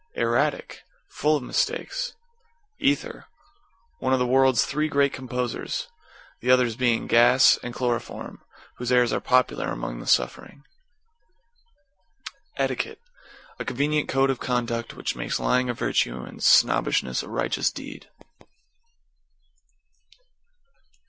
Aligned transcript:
=ERRATIC= 0.15 0.81
Full 1.09 1.35
of 1.35 1.43
mistakes. 1.43 2.15
=ETHER= 2.79 3.27
One 3.99 4.13
of 4.13 4.17
the 4.17 4.25
world's 4.25 4.65
three 4.65 4.87
great 4.89 5.13
composers 5.13 5.89
the 6.39 6.49
others 6.49 6.75
being 6.75 7.05
Gas 7.05 7.59
and 7.61 7.71
Chloroform 7.71 8.41
whose 8.77 8.91
airs 8.91 9.13
are 9.13 9.21
popular 9.21 9.67
among 9.67 9.99
the 9.99 10.07
suffering. 10.07 10.63
=ETIQUETTE= 12.57 12.99
A 13.59 13.63
convenient 13.65 14.09
code 14.09 14.31
of 14.31 14.39
conduct 14.39 14.95
which 14.95 15.15
makes 15.15 15.39
Lying 15.39 15.69
a 15.69 15.73
virtue 15.75 16.19
and 16.21 16.43
Snobbishness 16.43 17.21
a 17.21 17.27
righteous 17.29 17.69
deed. 17.69 18.09